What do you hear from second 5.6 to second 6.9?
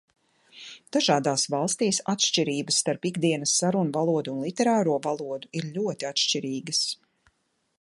ir ļoti atšķirīgas.